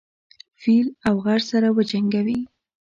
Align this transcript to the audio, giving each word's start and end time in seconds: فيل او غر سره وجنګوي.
فيل 0.61 0.87
او 1.07 1.15
غر 1.25 1.39
سره 1.51 1.67
وجنګوي. 1.77 2.39